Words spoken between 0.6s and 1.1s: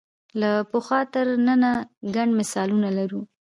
پخوا